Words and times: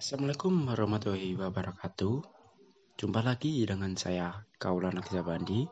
Assalamualaikum 0.00 0.64
warahmatullahi 0.64 1.36
wabarakatuh. 1.36 2.24
Jumpa 2.96 3.20
lagi 3.20 3.60
dengan 3.68 3.92
saya 4.00 4.48
Kaulan 4.56 4.96
Bandi. 4.96 5.68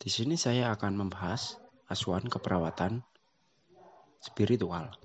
Di 0.00 0.08
sini 0.08 0.40
saya 0.40 0.72
akan 0.72 1.04
membahas 1.04 1.60
asuhan 1.92 2.24
keperawatan 2.24 3.04
spiritual. 4.24 4.96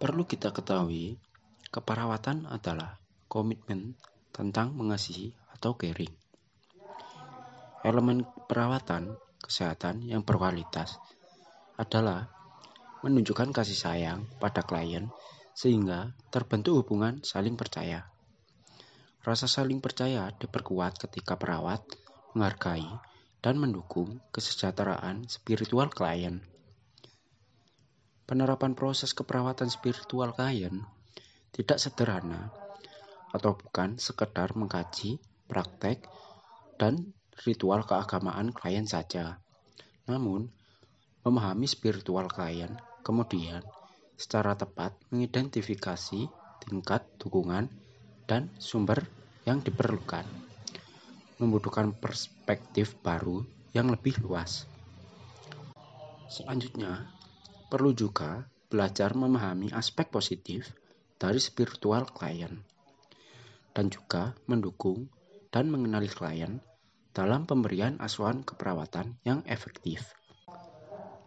Perlu 0.00 0.24
kita 0.24 0.48
ketahui, 0.48 1.20
keperawatan 1.68 2.48
adalah 2.48 2.96
komitmen 3.28 4.00
tentang 4.32 4.72
mengasihi 4.72 5.36
atau 5.60 5.76
caring. 5.76 6.16
Elemen 7.84 8.24
perawatan 8.48 9.12
kesehatan 9.44 10.08
yang 10.08 10.24
berkualitas 10.24 10.96
adalah 11.76 12.39
menunjukkan 13.00 13.56
kasih 13.56 13.76
sayang 13.76 14.28
pada 14.36 14.60
klien 14.60 15.08
sehingga 15.56 16.12
terbentuk 16.28 16.84
hubungan 16.84 17.24
saling 17.24 17.56
percaya. 17.56 18.08
Rasa 19.20 19.48
saling 19.48 19.84
percaya 19.84 20.32
diperkuat 20.36 20.96
ketika 20.96 21.36
perawat 21.36 21.84
menghargai 22.32 22.88
dan 23.40 23.56
mendukung 23.56 24.20
kesejahteraan 24.32 25.28
spiritual 25.28 25.88
klien. 25.92 26.44
Penerapan 28.28 28.76
proses 28.78 29.16
keperawatan 29.16 29.68
spiritual 29.68 30.32
klien 30.36 30.84
tidak 31.50 31.82
sederhana 31.82 32.52
atau 33.32 33.58
bukan 33.58 33.98
sekedar 33.98 34.54
mengkaji 34.54 35.18
praktek 35.50 36.06
dan 36.78 37.12
ritual 37.44 37.82
keagamaan 37.84 38.54
klien 38.54 38.86
saja. 38.86 39.42
Namun, 40.06 40.48
memahami 41.26 41.68
spiritual 41.68 42.30
klien 42.32 42.80
Kemudian, 43.00 43.64
secara 44.20 44.52
tepat 44.52 44.92
mengidentifikasi 45.08 46.28
tingkat 46.68 47.02
dukungan 47.16 47.66
dan 48.28 48.52
sumber 48.60 49.00
yang 49.48 49.64
diperlukan. 49.64 50.28
Membutuhkan 51.40 51.96
perspektif 51.96 53.00
baru 53.00 53.40
yang 53.72 53.88
lebih 53.88 54.20
luas. 54.20 54.68
Selanjutnya, 56.28 57.08
perlu 57.72 57.96
juga 57.96 58.44
belajar 58.70 59.16
memahami 59.16 59.72
aspek 59.74 60.12
positif 60.12 60.70
dari 61.18 61.42
spiritual 61.42 62.06
klien 62.06 62.62
dan 63.74 63.90
juga 63.90 64.36
mendukung 64.46 65.10
dan 65.50 65.70
mengenali 65.70 66.06
klien 66.06 66.62
dalam 67.10 67.48
pemberian 67.48 67.98
asuhan 67.98 68.46
keperawatan 68.46 69.18
yang 69.26 69.42
efektif. 69.50 70.14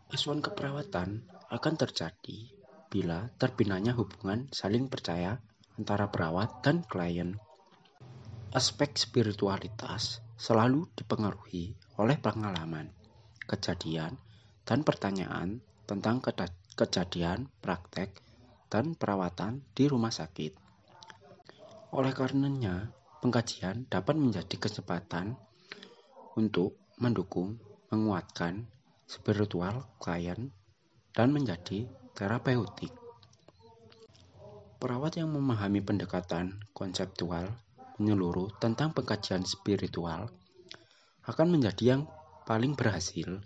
Asuhan 0.08 0.40
keperawatan 0.40 1.33
akan 1.54 1.78
terjadi 1.78 2.50
bila 2.90 3.30
terbinanya 3.38 3.94
hubungan 3.94 4.50
saling 4.50 4.90
percaya 4.90 5.38
antara 5.78 6.10
perawat 6.10 6.66
dan 6.66 6.82
klien. 6.82 7.38
Aspek 8.54 8.98
spiritualitas 8.98 10.18
selalu 10.34 10.90
dipengaruhi 10.98 11.78
oleh 12.02 12.18
pengalaman, 12.18 12.90
kejadian, 13.46 14.18
dan 14.66 14.82
pertanyaan 14.82 15.62
tentang 15.86 16.26
kejadian, 16.74 17.46
praktek, 17.62 18.18
dan 18.66 18.98
perawatan 18.98 19.62
di 19.78 19.86
rumah 19.86 20.10
sakit. 20.10 20.58
Oleh 21.94 22.14
karenanya, 22.18 22.90
pengkajian 23.22 23.86
dapat 23.94 24.18
menjadi 24.18 24.58
kesempatan 24.58 25.38
untuk 26.34 26.82
mendukung, 26.98 27.62
menguatkan 27.94 28.66
spiritual 29.06 29.86
klien 30.02 30.50
dan 31.14 31.30
menjadi 31.30 31.86
terapeutik. 32.18 32.92
Perawat 34.82 35.16
yang 35.16 35.32
memahami 35.32 35.80
pendekatan 35.80 36.60
konseptual 36.76 37.54
menyeluruh 38.02 38.52
tentang 38.60 38.92
pengkajian 38.92 39.46
spiritual 39.48 40.28
akan 41.24 41.48
menjadi 41.48 41.96
yang 41.96 42.02
paling 42.44 42.76
berhasil. 42.76 43.40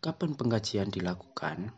Kapan 0.00 0.38
pengkajian 0.38 0.88
dilakukan? 0.88 1.74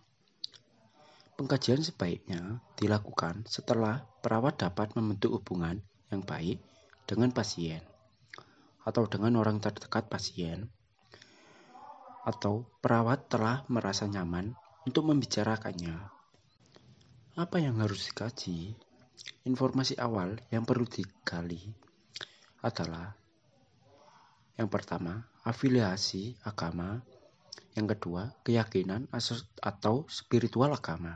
Pengkajian 1.35 1.83
sebaiknya 1.83 2.63
dilakukan 2.79 3.49
setelah 3.49 4.07
perawat 4.23 4.61
dapat 4.61 4.95
membentuk 4.95 5.41
hubungan 5.41 5.83
yang 6.13 6.23
baik 6.23 6.63
dengan 7.09 7.33
pasien 7.33 7.81
atau 8.85 9.05
dengan 9.09 9.37
orang 9.41 9.61
terdekat 9.61 10.09
pasien 10.09 10.73
atau 12.29 12.69
perawat 12.85 13.33
telah 13.33 13.65
merasa 13.73 14.05
nyaman 14.05 14.53
untuk 14.85 15.09
membicarakannya. 15.09 15.97
Apa 17.41 17.57
yang 17.57 17.81
harus 17.81 18.13
dikaji? 18.13 18.77
Informasi 19.49 19.97
awal 19.97 20.37
yang 20.53 20.69
perlu 20.69 20.85
digali 20.85 21.73
adalah 22.61 23.17
yang 24.59 24.69
pertama, 24.69 25.25
afiliasi 25.47 26.37
agama, 26.45 27.01
yang 27.79 27.87
kedua, 27.87 28.35
keyakinan 28.43 29.07
atau 29.63 30.05
spiritual 30.11 30.75
agama. 30.75 31.15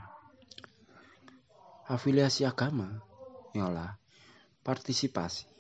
Afiliasi 1.91 2.47
agama 2.47 3.03
ialah 3.53 3.99
partisipasi 4.63 5.51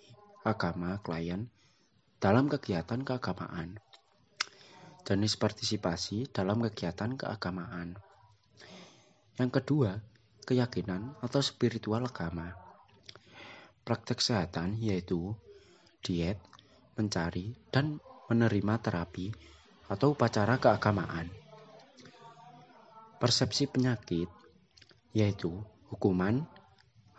agama 0.46 1.02
klien 1.02 1.50
dalam 2.22 2.46
kegiatan 2.46 3.02
keagamaan 3.02 3.82
jenis 5.12 5.36
partisipasi 5.36 6.32
dalam 6.32 6.64
kegiatan 6.64 7.12
keagamaan. 7.20 8.00
Yang 9.36 9.60
kedua, 9.60 10.00
keyakinan 10.48 11.20
atau 11.20 11.44
spiritual 11.44 12.08
agama. 12.08 12.56
Praktek 13.84 14.24
kesehatan 14.24 14.80
yaitu 14.80 15.36
diet, 16.00 16.40
mencari, 16.96 17.52
dan 17.68 18.00
menerima 18.32 18.80
terapi 18.80 19.28
atau 19.92 20.16
upacara 20.16 20.56
keagamaan. 20.56 21.28
Persepsi 23.20 23.68
penyakit 23.68 24.32
yaitu 25.12 25.52
hukuman 25.92 26.48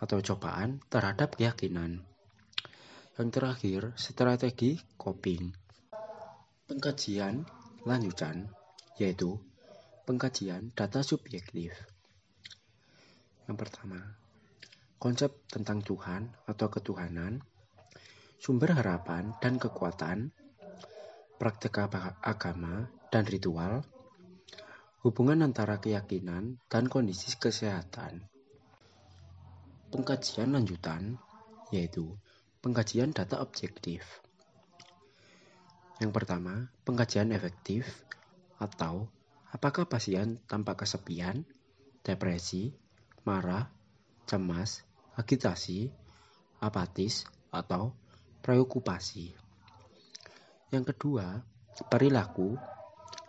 atau 0.01 0.17
cobaan 0.17 0.81
terhadap 0.89 1.37
keyakinan. 1.37 2.01
Yang 3.13 3.29
terakhir, 3.29 3.81
strategi 3.93 4.81
coping. 4.97 5.53
Pengkajian 6.65 7.45
lanjutan, 7.83 8.47
yaitu 8.95 9.39
pengkajian 10.07 10.71
data 10.75 11.03
subjektif. 11.03 11.75
Yang 13.47 13.57
pertama, 13.59 13.99
konsep 14.99 15.35
tentang 15.51 15.83
Tuhan 15.83 16.31
atau 16.47 16.67
ketuhanan, 16.71 17.43
sumber 18.39 18.71
harapan 18.71 19.35
dan 19.43 19.59
kekuatan, 19.59 20.31
praktek 21.35 21.83
agama 22.23 22.87
dan 23.11 23.23
ritual, 23.27 23.83
hubungan 25.03 25.43
antara 25.43 25.83
keyakinan 25.83 26.55
dan 26.71 26.87
kondisi 26.87 27.35
kesehatan. 27.35 28.23
Pengkajian 29.91 30.55
lanjutan 30.55 31.19
yaitu 31.75 32.15
pengkajian 32.63 33.11
data 33.11 33.43
objektif. 33.43 34.23
Yang 36.03 36.19
pertama, 36.19 36.67
pengkajian 36.83 37.31
efektif 37.31 38.03
atau 38.59 39.07
apakah 39.55 39.87
pasien 39.87 40.35
tampak 40.51 40.83
kesepian, 40.83 41.47
depresi, 42.03 42.75
marah, 43.23 43.71
cemas, 44.27 44.83
agitasi, 45.15 45.87
apatis, 46.59 47.23
atau 47.55 47.95
preokupasi. 48.43 49.31
Yang 50.75 50.91
kedua, 50.91 51.39
perilaku 51.87 52.59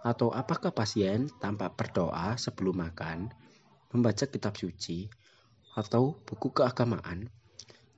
atau 0.02 0.34
apakah 0.34 0.74
pasien 0.74 1.30
tampak 1.38 1.78
berdoa 1.78 2.34
sebelum 2.34 2.90
makan, 2.90 3.30
membaca 3.94 4.26
kitab 4.26 4.58
suci, 4.58 5.06
atau 5.78 6.18
buku 6.26 6.50
keagamaan, 6.50 7.30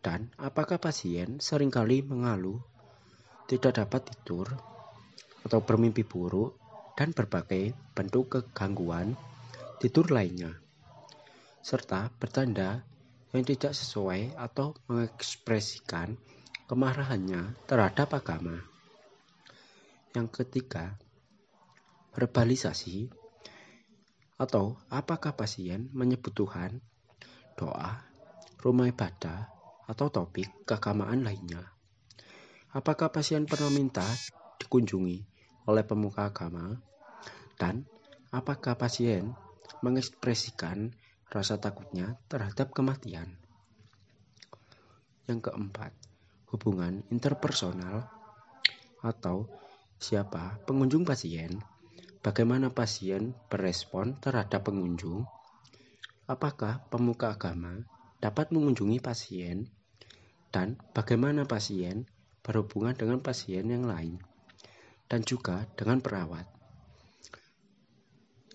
dan 0.05 0.29
apakah 0.37 0.76
pasien 0.76 1.40
sering 1.40 1.72
kali 1.72 2.05
mengeluh 2.05 2.75
tidak 3.46 3.78
dapat 3.82 4.10
tidur 4.10 4.46
atau 5.46 5.58
bermimpi 5.62 6.02
buruk 6.02 6.58
dan 6.98 7.14
berbagai 7.14 7.75
bentuk 7.94 8.34
kegangguan 8.34 9.14
tidur 9.78 10.10
lainnya 10.10 10.58
serta 11.66 12.14
bertanda 12.22 12.87
yang 13.34 13.43
tidak 13.43 13.75
sesuai 13.75 14.38
atau 14.38 14.72
mengekspresikan 14.87 16.14
kemarahannya 16.70 17.58
terhadap 17.69 18.16
agama. 18.16 18.62
Yang 20.14 20.43
ketiga, 20.43 20.96
verbalisasi 22.16 23.12
atau 24.40 24.81
apakah 24.88 25.37
pasien 25.37 25.93
menyebut 25.93 26.32
Tuhan, 26.32 26.81
doa, 27.58 28.08
rumah 28.62 28.88
ibadah, 28.88 29.52
atau 29.87 30.08
topik 30.08 30.66
keagamaan 30.66 31.22
lainnya. 31.22 31.75
Apakah 32.74 33.14
pasien 33.14 33.46
pernah 33.46 33.70
minta 33.70 34.06
dikunjungi 34.58 35.18
oleh 35.70 35.84
pemuka 35.86 36.26
agama? 36.30 36.74
Dan 37.54 37.86
apakah 38.34 38.74
pasien 38.74 39.32
mengekspresikan 39.80 40.90
rasa 41.30 41.58
takutnya 41.58 42.18
terhadap 42.30 42.70
kematian. 42.72 43.38
Yang 45.26 45.50
keempat, 45.50 45.90
hubungan 46.54 47.02
interpersonal 47.10 48.06
atau 49.02 49.50
siapa 49.98 50.62
pengunjung 50.66 51.02
pasien, 51.02 51.58
bagaimana 52.22 52.70
pasien 52.70 53.34
berespon 53.50 54.14
terhadap 54.22 54.66
pengunjung, 54.70 55.26
apakah 56.30 56.82
pemuka 56.90 57.34
agama 57.34 57.82
dapat 58.22 58.54
mengunjungi 58.54 59.02
pasien, 59.02 59.66
dan 60.54 60.78
bagaimana 60.94 61.44
pasien 61.44 62.06
berhubungan 62.46 62.94
dengan 62.94 63.19
pasien 63.19 63.66
yang 63.66 63.90
lain, 63.90 64.22
dan 65.10 65.26
juga 65.26 65.66
dengan 65.75 65.98
perawat. 65.98 66.46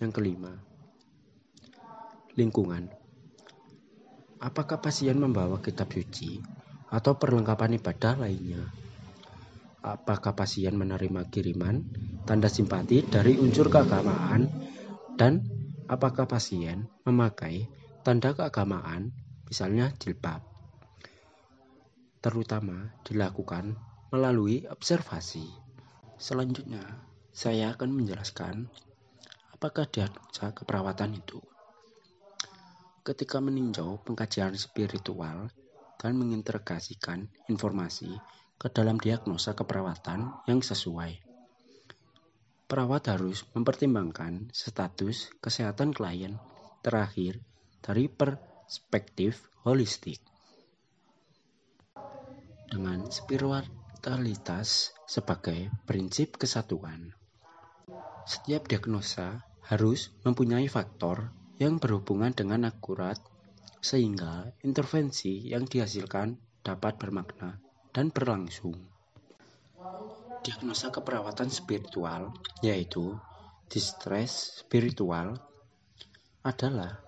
Yang 0.00 0.12
kelima, 0.16 0.56
lingkungan. 2.40 2.88
Apakah 4.40 4.80
pasien 4.80 5.20
membawa 5.20 5.60
kitab 5.60 5.92
suci 5.92 6.40
atau 6.88 7.14
perlengkapan 7.20 7.78
ibadah 7.78 8.16
lainnya? 8.18 8.64
Apakah 9.84 10.34
pasien 10.34 10.74
menerima 10.74 11.28
kiriman 11.28 11.84
tanda 12.24 12.48
simpati 12.48 13.04
dari 13.06 13.38
unsur 13.38 13.70
keagamaan 13.70 14.50
dan 15.14 15.42
apakah 15.86 16.26
pasien 16.26 16.88
memakai 17.06 17.68
tanda 18.02 18.34
keagamaan 18.34 19.14
misalnya 19.46 19.94
jilbab? 20.00 20.51
Terutama 22.22 22.94
dilakukan 23.02 23.74
melalui 24.14 24.62
observasi. 24.70 25.42
Selanjutnya, 26.14 26.80
saya 27.34 27.74
akan 27.74 27.90
menjelaskan 27.90 28.70
apakah 29.50 29.90
diagnosa 29.90 30.54
keperawatan 30.54 31.18
itu. 31.18 31.42
Ketika 33.02 33.42
meninjau 33.42 33.98
pengkajian 34.06 34.54
spiritual 34.54 35.50
dan 35.98 36.14
mengintegrasikan 36.14 37.26
informasi 37.50 38.10
ke 38.58 38.70
dalam 38.70 38.98
diagnosa 39.02 39.58
keperawatan 39.58 40.46
yang 40.46 40.62
sesuai. 40.62 41.18
Perawat 42.70 43.02
harus 43.10 43.42
mempertimbangkan 43.54 44.54
status 44.54 45.34
kesehatan 45.42 45.90
klien 45.90 46.38
terakhir 46.82 47.42
dari 47.82 48.06
perspektif 48.06 49.50
holistik. 49.66 50.31
Dengan 52.72 53.04
spiritualitas 53.12 54.96
sebagai 55.04 55.68
prinsip 55.84 56.40
kesatuan. 56.40 57.12
Setiap 58.24 58.64
diagnosa 58.64 59.44
harus 59.68 60.08
mempunyai 60.24 60.72
faktor 60.72 61.36
yang 61.60 61.76
berhubungan 61.76 62.32
dengan 62.32 62.64
akurat 62.64 63.20
sehingga 63.84 64.56
intervensi 64.64 65.52
yang 65.52 65.68
dihasilkan 65.68 66.40
dapat 66.64 66.96
bermakna 66.96 67.60
dan 67.92 68.08
berlangsung. 68.08 68.72
Diagnosa 70.40 70.88
keperawatan 70.88 71.52
spiritual 71.52 72.32
yaitu 72.64 73.20
distress 73.68 74.64
spiritual 74.64 75.36
adalah 76.40 77.04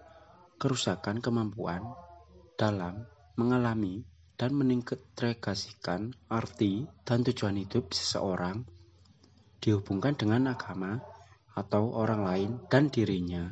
kerusakan 0.61 1.25
kemampuan 1.25 1.83
dalam 2.61 3.09
mengalami 3.41 4.05
dan 4.35 4.51
mengintegrasikan 4.55 6.15
arti 6.27 6.87
dan 7.07 7.23
tujuan 7.23 7.59
hidup 7.59 7.95
seseorang 7.95 8.67
dihubungkan 9.63 10.19
dengan 10.19 10.53
agama 10.53 10.99
atau 11.55 11.95
orang 11.95 12.27
lain 12.27 12.51
dan 12.67 12.91
dirinya. 12.91 13.49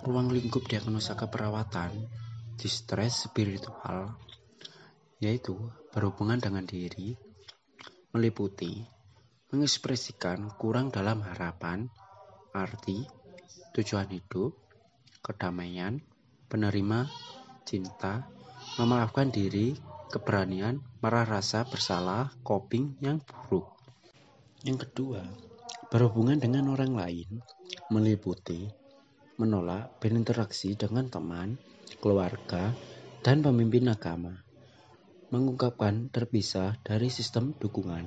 Ruang 0.00 0.32
lingkup 0.32 0.64
diagnosa 0.64 1.12
keperawatan 1.12 2.08
distress 2.56 3.28
spiritual 3.28 4.16
yaitu 5.20 5.52
berhubungan 5.92 6.40
dengan 6.40 6.64
diri, 6.64 7.12
meliputi 8.16 8.80
mengekspresikan 9.52 10.48
kurang 10.56 10.88
dalam 10.88 11.20
harapan, 11.20 11.90
arti, 12.56 13.04
tujuan 13.76 14.08
hidup, 14.08 14.56
kedamaian, 15.20 16.00
penerima, 16.48 17.10
cinta, 17.66 18.30
memaafkan 18.76 19.32
diri, 19.32 19.74
keberanian, 20.12 20.78
marah 21.00 21.24
rasa 21.24 21.64
bersalah, 21.66 22.30
coping 22.44 23.00
yang 23.02 23.18
buruk. 23.24 23.66
Yang 24.62 24.86
kedua, 24.86 25.24
Berhubungan 25.90 26.38
dengan 26.38 26.70
orang 26.70 26.94
lain 26.94 27.42
meliputi 27.90 28.70
menolak 29.42 29.98
berinteraksi 29.98 30.78
dengan 30.78 31.10
teman, 31.10 31.58
keluarga, 31.98 32.70
dan 33.26 33.42
pemimpin 33.42 33.90
agama. 33.90 34.38
Mengungkapkan 35.34 36.06
terpisah 36.14 36.78
dari 36.86 37.10
sistem 37.10 37.58
dukungan. 37.58 38.06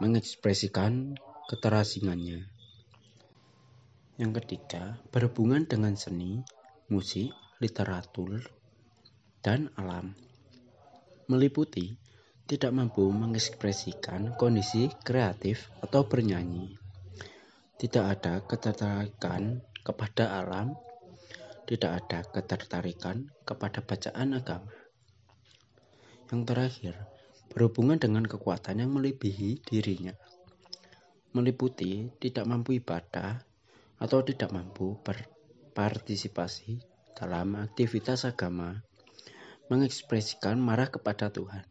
Mengekspresikan 0.00 1.20
keterasingannya. 1.52 2.48
Yang 4.16 4.32
ketiga, 4.40 4.96
berhubungan 5.12 5.68
dengan 5.68 5.92
seni, 5.92 6.40
musik, 6.88 7.36
literatur, 7.60 8.48
dan 9.40 9.72
alam. 9.76 10.12
Meliputi 11.28 11.96
tidak 12.50 12.74
mampu 12.74 13.06
mengekspresikan 13.08 14.34
kondisi 14.34 14.90
kreatif 15.06 15.70
atau 15.80 16.02
bernyanyi. 16.02 16.74
Tidak 17.78 18.04
ada 18.04 18.42
ketertarikan 18.44 19.62
kepada 19.80 20.42
alam, 20.42 20.74
tidak 21.64 22.02
ada 22.02 22.26
ketertarikan 22.26 23.30
kepada 23.46 23.80
bacaan 23.80 24.34
agama. 24.34 24.74
Yang 26.28 26.42
terakhir, 26.46 26.94
berhubungan 27.54 28.02
dengan 28.02 28.26
kekuatan 28.26 28.82
yang 28.82 28.90
melebihi 28.94 29.62
dirinya. 29.62 30.14
Meliputi 31.30 32.10
tidak 32.18 32.50
mampu 32.50 32.82
ibadah 32.82 33.38
atau 34.02 34.18
tidak 34.26 34.50
mampu 34.50 34.98
berpartisipasi 35.06 36.82
dalam 37.14 37.54
aktivitas 37.54 38.26
agama, 38.26 38.82
mengekspresikan 39.70 40.58
marah 40.58 40.90
kepada 40.90 41.30
Tuhan 41.30 41.64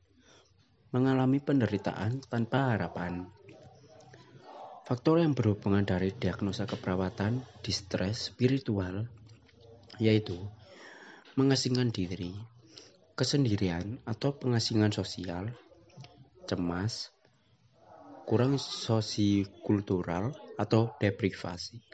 mengalami 0.90 1.38
penderitaan 1.38 2.25
tanpa 2.25 2.74
harapan. 2.74 3.30
Faktor 4.90 5.22
yang 5.22 5.38
berhubungan 5.38 5.86
dari 5.86 6.10
diagnosa 6.10 6.66
keperawatan 6.66 7.46
distres 7.62 8.34
spiritual 8.34 9.06
yaitu 10.01 10.34
mengasingkan 11.38 11.94
diri, 11.94 12.34
kesendirian 13.13 14.01
atau 14.01 14.34
pengasingan 14.34 14.89
sosial, 14.89 15.53
cemas, 16.50 17.13
kurang 18.25 18.58
sosikultural 18.58 20.34
atau 20.58 20.98
deprivasi, 20.98 21.86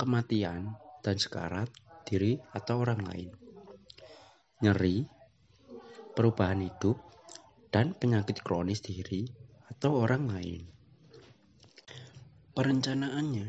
kematian 0.00 0.72
dan 1.04 1.16
sekarat 1.20 1.68
diri 2.08 2.40
atau 2.56 2.80
orang 2.80 3.04
lain, 3.04 3.30
nyeri, 4.64 5.15
perubahan 6.16 6.64
hidup, 6.64 6.96
dan 7.68 7.92
penyakit 7.92 8.40
kronis 8.40 8.80
diri 8.80 9.28
atau 9.68 10.00
orang 10.00 10.32
lain. 10.32 10.64
Perencanaannya 12.56 13.48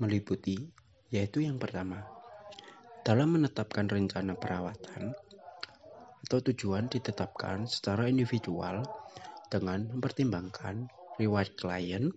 meliputi 0.00 0.56
yaitu 1.12 1.44
yang 1.44 1.60
pertama, 1.60 2.00
dalam 3.04 3.36
menetapkan 3.36 3.84
rencana 3.84 4.32
perawatan 4.32 5.12
atau 6.24 6.38
tujuan 6.40 6.88
ditetapkan 6.88 7.68
secara 7.68 8.08
individual 8.08 8.80
dengan 9.52 9.92
mempertimbangkan 9.92 10.88
riwayat 11.20 11.52
klien, 11.60 12.08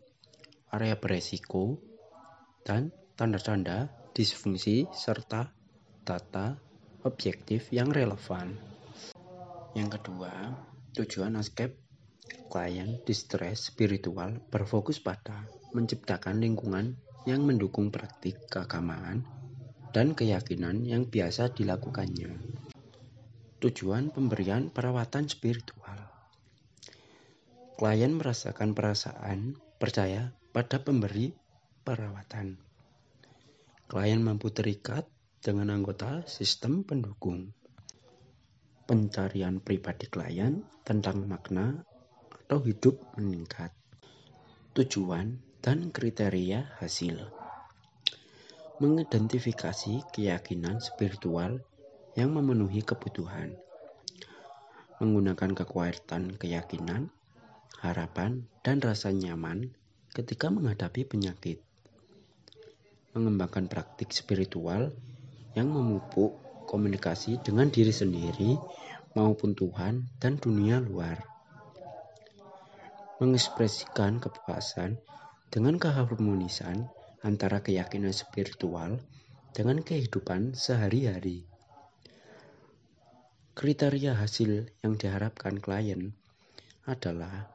area 0.72 0.96
beresiko, 0.96 1.76
dan 2.64 2.96
tanda-tanda 3.20 3.92
disfungsi 4.16 4.88
serta 4.96 5.52
data 6.08 6.56
objektif 7.04 7.76
yang 7.76 7.92
relevan. 7.92 8.56
Yang 9.76 10.00
kedua, 10.00 10.32
Tujuan 10.96 11.36
escape 11.36 11.76
klien 12.48 13.04
distress 13.04 13.68
spiritual 13.68 14.40
berfokus 14.48 15.04
pada 15.04 15.44
menciptakan 15.76 16.40
lingkungan 16.40 16.96
yang 17.28 17.44
mendukung 17.44 17.92
praktik 17.92 18.40
keagamaan 18.48 19.28
dan 19.92 20.16
keyakinan 20.16 20.88
yang 20.88 21.04
biasa 21.04 21.52
dilakukannya. 21.52 22.32
Tujuan 23.60 24.16
pemberian 24.16 24.72
perawatan 24.72 25.28
spiritual. 25.28 26.00
Klien 27.76 28.16
merasakan 28.16 28.72
perasaan 28.72 29.60
percaya 29.76 30.32
pada 30.56 30.80
pemberi 30.80 31.36
perawatan. 31.84 32.56
Klien 33.92 34.24
mampu 34.24 34.48
terikat 34.48 35.04
dengan 35.44 35.76
anggota 35.76 36.24
sistem 36.24 36.88
pendukung 36.88 37.52
pencarian 38.86 39.58
pribadi 39.58 40.06
klien 40.06 40.62
tentang 40.86 41.26
makna 41.26 41.82
atau 42.46 42.62
hidup 42.62 43.02
meningkat, 43.18 43.74
tujuan, 44.78 45.42
dan 45.66 45.90
kriteria 45.90 46.78
hasil. 46.78 47.26
mengidentifikasi 48.76 50.04
keyakinan 50.12 50.84
spiritual 50.84 51.64
yang 52.20 52.36
memenuhi 52.36 52.84
kebutuhan, 52.84 53.56
menggunakan 55.00 55.56
kekuatan 55.56 56.36
keyakinan, 56.36 57.08
harapan, 57.80 58.46
dan 58.68 58.84
rasa 58.84 59.16
nyaman 59.16 59.72
ketika 60.12 60.52
menghadapi 60.52 61.08
penyakit, 61.08 61.64
mengembangkan 63.16 63.72
praktik 63.72 64.12
spiritual 64.12 64.92
yang 65.56 65.72
memupuk 65.72 66.45
komunikasi 66.76 67.40
dengan 67.40 67.72
diri 67.72 67.96
sendiri 67.96 68.60
maupun 69.16 69.56
Tuhan 69.56 70.12
dan 70.20 70.36
dunia 70.36 70.84
luar. 70.84 71.24
Mengekspresikan 73.24 74.20
kepuasan 74.20 75.00
dengan 75.48 75.80
keharmonisan 75.80 76.92
antara 77.24 77.64
keyakinan 77.64 78.12
spiritual 78.12 79.00
dengan 79.56 79.80
kehidupan 79.80 80.52
sehari-hari. 80.52 81.48
Kriteria 83.56 84.20
hasil 84.20 84.68
yang 84.84 85.00
diharapkan 85.00 85.64
klien 85.64 86.12
adalah 86.84 87.48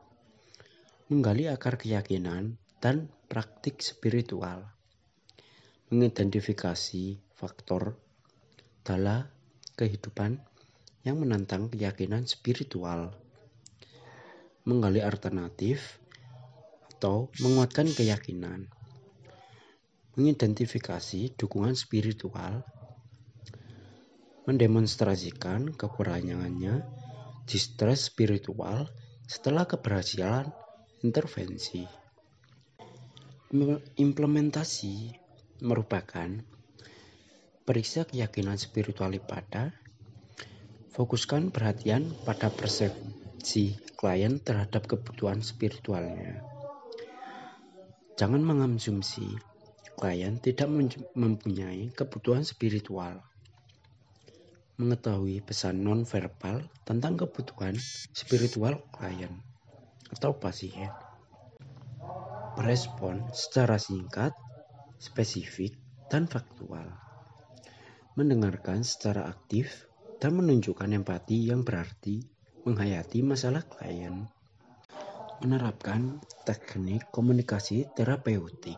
menggali 1.12 1.44
akar 1.52 1.76
keyakinan 1.76 2.56
dan 2.80 3.12
praktik 3.28 3.84
spiritual, 3.84 4.64
mengidentifikasi 5.92 7.20
faktor 7.36 8.00
dalam 8.80 9.28
kehidupan 9.76 10.40
yang 11.04 11.16
menantang 11.16 11.72
keyakinan 11.72 12.28
spiritual, 12.28 13.16
menggali 14.68 15.00
alternatif 15.00 16.00
atau 16.96 17.32
menguatkan 17.40 17.88
keyakinan, 17.88 18.68
mengidentifikasi 20.20 21.32
dukungan 21.40 21.72
spiritual, 21.72 22.60
mendemonstrasikan 24.44 25.72
kekurangannya 25.72 26.84
distress 27.48 28.12
spiritual 28.12 28.92
setelah 29.24 29.64
keberhasilan 29.64 30.52
intervensi. 31.00 31.88
Implementasi 33.96 35.16
merupakan 35.64 36.30
Periksa 37.60 38.08
keyakinan 38.08 38.56
spiritual 38.56 39.12
pada 39.20 39.76
fokuskan 40.96 41.52
perhatian 41.52 42.08
pada 42.24 42.48
persepsi 42.48 43.76
klien 44.00 44.40
terhadap 44.40 44.88
kebutuhan 44.88 45.44
spiritualnya. 45.44 46.40
Jangan 48.16 48.40
mengasumsi 48.40 49.36
klien 49.92 50.40
tidak 50.40 50.72
mempunyai 51.12 51.92
kebutuhan 51.92 52.48
spiritual. 52.48 53.20
Mengetahui 54.80 55.44
pesan 55.44 55.84
non-verbal 55.84 56.64
tentang 56.88 57.20
kebutuhan 57.20 57.76
spiritual 58.16 58.80
klien 58.88 59.36
atau 60.08 60.32
pasien. 60.32 60.88
Merespon 62.56 63.28
secara 63.36 63.76
singkat, 63.76 64.32
spesifik, 64.96 65.76
dan 66.08 66.24
faktual 66.24 67.09
mendengarkan 68.18 68.82
secara 68.82 69.30
aktif, 69.30 69.90
dan 70.20 70.36
menunjukkan 70.36 70.90
empati 70.92 71.48
yang 71.48 71.64
berarti 71.64 72.20
menghayati 72.68 73.24
masalah 73.24 73.64
klien. 73.64 74.28
Menerapkan 75.40 76.20
teknik 76.44 77.08
komunikasi 77.08 77.88
terapeutik. 77.96 78.76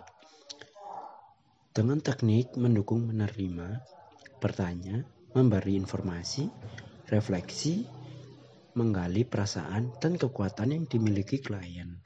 Dengan 1.75 1.99
teknik 1.99 2.55
mendukung 2.55 3.11
menerima, 3.11 3.83
bertanya, 4.39 5.03
memberi 5.35 5.75
informasi, 5.75 6.47
refleksi, 7.11 7.83
menggali 8.79 9.27
perasaan 9.27 9.91
dan 9.99 10.15
kekuatan 10.15 10.71
yang 10.71 10.85
dimiliki 10.87 11.43
klien. 11.43 11.99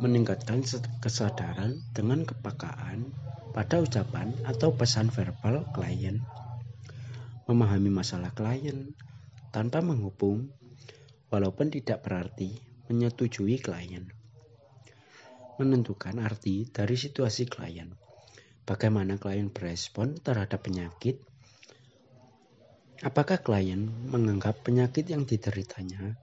Meningkatkan 0.00 0.64
kesadaran 0.98 1.76
dengan 1.92 2.24
kepakaan 2.24 3.12
pada 3.54 3.78
ucapan 3.78 4.34
atau 4.42 4.74
pesan 4.74 5.14
verbal 5.14 5.62
klien, 5.70 6.18
memahami 7.46 7.86
masalah 7.86 8.34
klien 8.34 8.90
tanpa 9.54 9.78
menghubung, 9.78 10.50
walaupun 11.30 11.70
tidak 11.70 12.02
berarti 12.02 12.58
menyetujui 12.90 13.62
klien, 13.62 14.10
menentukan 15.62 16.18
arti 16.18 16.66
dari 16.66 16.98
situasi 16.98 17.46
klien, 17.46 17.94
bagaimana 18.66 19.22
klien 19.22 19.46
berespon 19.54 20.18
terhadap 20.18 20.66
penyakit, 20.66 21.22
apakah 23.06 23.38
klien 23.38 23.86
menganggap 24.10 24.66
penyakit 24.66 25.06
yang 25.06 25.22
dideritanya 25.22 26.18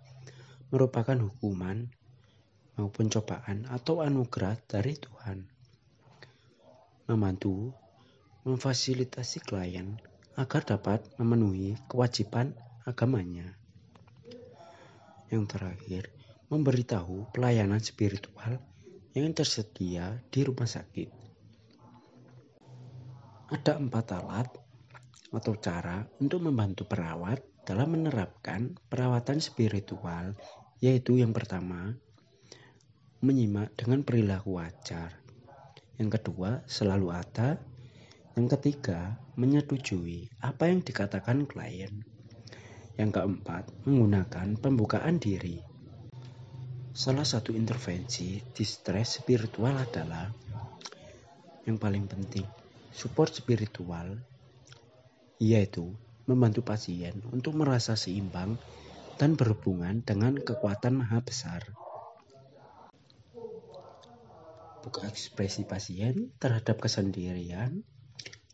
merupakan 0.67 1.15
hukuman 1.15 1.88
maupun 2.75 3.07
cobaan 3.07 3.71
atau 3.71 4.03
anugerah 4.03 4.59
dari 4.67 5.00
Tuhan 5.00 5.61
membantu 7.12 7.75
memfasilitasi 8.48 9.44
klien 9.44 10.00
agar 10.39 10.63
dapat 10.63 11.03
memenuhi 11.20 11.75
kewajiban 11.91 12.56
agamanya. 12.88 13.46
Yang 15.27 15.44
terakhir, 15.56 16.03
memberitahu 16.51 17.32
pelayanan 17.32 17.80
spiritual 17.80 18.60
yang 19.15 19.32
tersedia 19.32 20.20
di 20.32 20.44
rumah 20.44 20.68
sakit. 20.68 21.10
Ada 23.51 23.80
empat 23.80 24.06
alat 24.15 24.48
atau 25.32 25.53
cara 25.60 26.03
untuk 26.20 26.44
membantu 26.44 26.88
perawat 26.88 27.39
dalam 27.63 27.94
menerapkan 27.96 28.75
perawatan 28.91 29.39
spiritual, 29.39 30.36
yaitu 30.84 31.20
yang 31.22 31.32
pertama, 31.32 31.96
menyimak 33.22 33.72
dengan 33.77 34.01
perilaku 34.01 34.58
wajar. 34.58 35.21
Yang 36.01 36.17
kedua, 36.17 36.65
selalu 36.65 37.13
ada. 37.13 37.62
Yang 38.34 38.58
ketiga, 38.58 39.22
menyetujui 39.38 40.34
apa 40.41 40.65
yang 40.65 40.81
dikatakan 40.81 41.46
klien. 41.46 41.93
Yang 42.98 43.22
keempat, 43.22 43.70
menggunakan 43.86 44.58
pembukaan 44.58 45.22
diri. 45.22 45.62
Salah 46.89 47.22
satu 47.22 47.53
intervensi 47.53 48.41
di 48.41 48.65
stres 48.65 49.22
spiritual 49.22 49.77
adalah 49.77 50.25
yang 51.70 51.77
paling 51.77 52.10
penting, 52.10 52.50
support 52.89 53.29
spiritual, 53.38 54.17
yaitu 55.38 55.86
membantu 56.25 56.65
pasien 56.65 57.13
untuk 57.29 57.53
merasa 57.53 57.93
seimbang 57.93 58.58
dan 59.22 59.38
berhubungan 59.38 60.01
dengan 60.01 60.34
kekuatan 60.34 60.98
maha 60.98 61.22
besar 61.22 61.62
buka 64.81 65.05
ekspresi 65.05 65.63
pasien 65.69 66.33
terhadap 66.41 66.81
kesendirian 66.81 67.85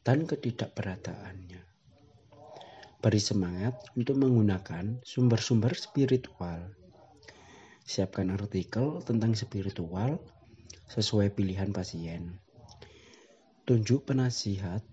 dan 0.04 0.28
ketidakberadaannya. 0.28 1.64
Beri 2.98 3.22
semangat 3.24 3.80
untuk 3.96 4.20
menggunakan 4.20 5.00
sumber-sumber 5.08 5.72
spiritual. 5.80 6.76
Siapkan 7.88 8.36
artikel 8.36 9.00
tentang 9.08 9.32
spiritual 9.40 10.20
sesuai 10.92 11.32
pilihan 11.32 11.72
pasien. 11.72 12.44
Tunjuk 13.64 14.08
penasihat 14.08 14.84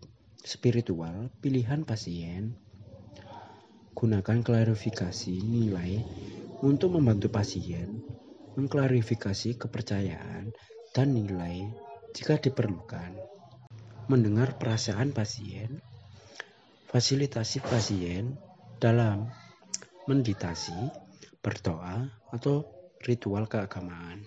spiritual 0.42 1.30
pilihan 1.42 1.82
pasien. 1.82 2.54
Gunakan 3.94 4.38
klarifikasi 4.42 5.36
nilai 5.42 6.02
untuk 6.62 6.94
membantu 6.94 7.30
pasien 7.30 8.02
mengklarifikasi 8.54 9.58
kepercayaan 9.58 10.54
dan 10.94 11.10
nilai 11.10 11.66
jika 12.14 12.38
diperlukan. 12.38 13.18
Mendengar 14.06 14.54
perasaan 14.54 15.10
pasien, 15.10 15.82
fasilitasi 16.86 17.58
pasien 17.66 18.38
dalam 18.78 19.26
meditasi, 20.06 20.76
berdoa, 21.42 22.06
atau 22.30 22.62
ritual 23.02 23.50
keagamaan. 23.50 24.22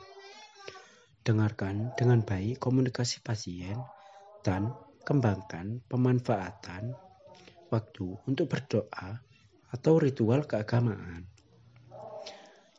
Dengarkan 1.24 1.96
dengan 1.96 2.20
baik 2.26 2.60
komunikasi 2.60 3.24
pasien 3.24 3.80
dan 4.44 4.76
kembangkan 5.08 5.80
pemanfaatan 5.88 6.92
waktu 7.72 8.08
untuk 8.28 8.52
berdoa 8.52 9.24
atau 9.72 9.94
ritual 10.00 10.44
keagamaan. 10.44 11.28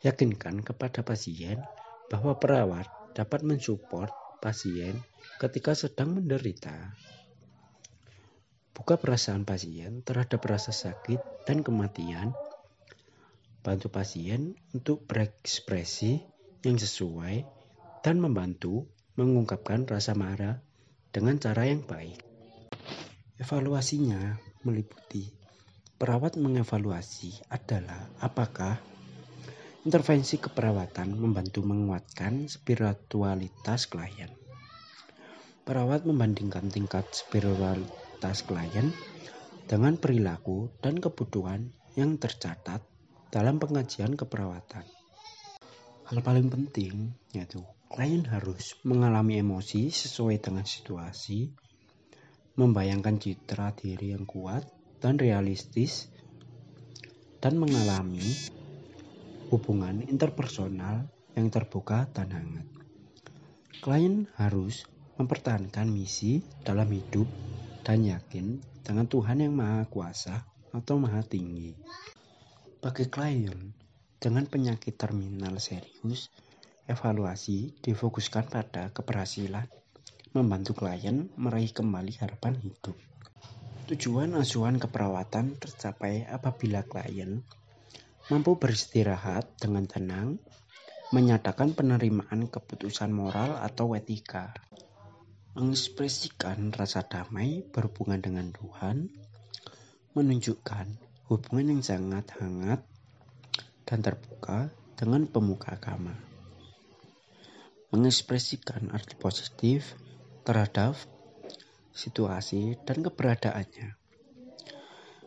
Yakinkan 0.04 0.60
kepada 0.66 1.00
pasien 1.06 1.62
bahwa 2.08 2.36
perawat 2.40 2.97
dapat 3.18 3.42
mensupport 3.42 4.14
pasien 4.38 4.94
ketika 5.42 5.74
sedang 5.74 6.14
menderita. 6.14 6.94
Buka 8.70 8.94
perasaan 8.94 9.42
pasien 9.42 10.06
terhadap 10.06 10.38
rasa 10.46 10.70
sakit 10.70 11.18
dan 11.42 11.66
kematian. 11.66 12.30
Bantu 13.58 13.90
pasien 13.90 14.54
untuk 14.70 15.02
berekspresi 15.10 16.22
yang 16.62 16.78
sesuai 16.78 17.42
dan 18.06 18.22
membantu 18.22 18.86
mengungkapkan 19.18 19.82
rasa 19.82 20.14
marah 20.14 20.62
dengan 21.10 21.42
cara 21.42 21.66
yang 21.66 21.82
baik. 21.82 22.22
Evaluasinya 23.42 24.38
meliputi 24.62 25.26
perawat 25.98 26.38
mengevaluasi 26.38 27.42
adalah 27.50 28.06
apakah 28.22 28.78
intervensi 29.88 30.36
keperawatan 30.36 31.16
membantu 31.16 31.64
menguatkan 31.64 32.44
spiritualitas 32.44 33.88
klien. 33.88 34.28
Perawat 35.64 36.04
membandingkan 36.04 36.68
tingkat 36.68 37.08
spiritualitas 37.16 38.44
klien 38.44 38.92
dengan 39.64 39.96
perilaku 39.96 40.68
dan 40.84 41.00
kebutuhan 41.00 41.72
yang 41.96 42.20
tercatat 42.20 42.84
dalam 43.32 43.56
pengajian 43.56 44.12
keperawatan. 44.12 44.84
Hal 46.04 46.20
paling 46.20 46.52
penting 46.52 47.16
yaitu 47.32 47.64
klien 47.88 48.28
harus 48.28 48.76
mengalami 48.84 49.40
emosi 49.40 49.88
sesuai 49.88 50.36
dengan 50.36 50.68
situasi 50.68 51.48
membayangkan 52.60 53.16
citra 53.16 53.72
diri 53.72 54.12
yang 54.12 54.28
kuat 54.28 54.68
dan 55.00 55.16
realistis, 55.16 56.12
dan 57.38 57.54
mengalami 57.54 58.57
hubungan 59.48 60.04
interpersonal 60.04 61.08
yang 61.32 61.48
terbuka 61.48 62.08
dan 62.12 62.28
hangat. 62.32 62.66
Klien 63.78 64.28
harus 64.36 64.84
mempertahankan 65.16 65.88
misi 65.88 66.44
dalam 66.62 66.86
hidup 66.90 67.26
dan 67.82 68.04
yakin 68.04 68.60
dengan 68.84 69.08
Tuhan 69.08 69.42
yang 69.42 69.54
Maha 69.56 69.88
Kuasa 69.88 70.44
atau 70.74 71.00
Maha 71.00 71.24
Tinggi. 71.24 71.72
Bagi 72.78 73.10
klien 73.10 73.74
dengan 74.18 74.44
penyakit 74.46 74.94
terminal 74.94 75.56
serius, 75.58 76.30
evaluasi 76.86 77.74
difokuskan 77.82 78.46
pada 78.50 78.90
keberhasilan 78.92 79.66
membantu 80.36 80.84
klien 80.84 81.32
meraih 81.34 81.72
kembali 81.72 82.12
harapan 82.20 82.54
hidup. 82.60 82.96
Tujuan 83.88 84.36
asuhan 84.36 84.76
keperawatan 84.76 85.56
tercapai 85.56 86.28
apabila 86.28 86.84
klien 86.84 87.40
mampu 88.28 88.60
beristirahat 88.60 89.56
dengan 89.56 89.88
tenang, 89.88 90.36
menyatakan 91.16 91.72
penerimaan 91.72 92.52
keputusan 92.52 93.08
moral 93.08 93.56
atau 93.64 93.96
etika, 93.96 94.52
mengekspresikan 95.56 96.68
rasa 96.76 97.08
damai 97.08 97.64
berhubungan 97.64 98.20
dengan 98.20 98.52
Tuhan, 98.52 99.08
menunjukkan 100.12 100.86
hubungan 101.32 101.72
yang 101.72 101.82
sangat 101.84 102.36
hangat 102.36 102.84
dan 103.88 104.04
terbuka 104.04 104.68
dengan 104.92 105.24
pemuka 105.24 105.80
agama, 105.80 106.12
mengekspresikan 107.88 108.92
arti 108.92 109.16
positif 109.16 109.96
terhadap 110.44 111.00
situasi 111.96 112.76
dan 112.84 113.00
keberadaannya. 113.00 113.96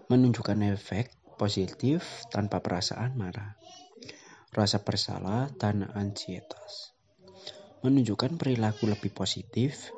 Menunjukkan 0.05 0.59
efek 0.69 1.20
positif 1.41 2.05
tanpa 2.29 2.61
perasaan 2.61 3.17
marah, 3.17 3.57
rasa 4.53 4.85
bersalah, 4.85 5.49
dan 5.57 5.89
ansietas. 5.89 6.93
Menunjukkan 7.81 8.37
perilaku 8.37 8.85
lebih 8.85 9.09
positif, 9.09 9.89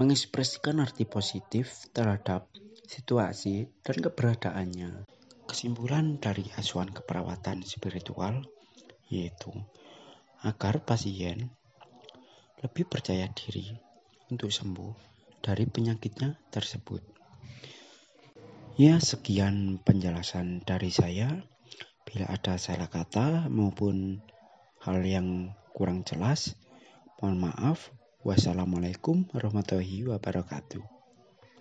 mengekspresikan 0.00 0.80
arti 0.80 1.04
positif 1.04 1.92
terhadap 1.92 2.48
situasi 2.88 3.68
dan 3.84 4.00
keberadaannya. 4.00 5.04
Kesimpulan 5.44 6.16
dari 6.16 6.48
asuhan 6.56 6.88
keperawatan 6.88 7.60
spiritual 7.60 8.40
yaitu 9.12 9.52
agar 10.40 10.80
pasien 10.82 11.52
lebih 12.64 12.88
percaya 12.88 13.28
diri 13.28 13.76
untuk 14.32 14.48
sembuh 14.48 14.92
dari 15.44 15.68
penyakitnya 15.68 16.48
tersebut. 16.48 17.15
Ya, 18.76 19.00
sekian 19.00 19.80
penjelasan 19.80 20.60
dari 20.60 20.92
saya. 20.92 21.48
Bila 22.04 22.28
ada 22.28 22.60
salah 22.60 22.92
kata 22.92 23.48
maupun 23.48 24.20
hal 24.84 25.00
yang 25.00 25.56
kurang 25.72 26.04
jelas, 26.04 26.60
mohon 27.16 27.40
maaf. 27.40 27.88
Wassalamualaikum 28.20 29.32
warahmatullahi 29.32 30.04
wabarakatuh. 30.12 30.95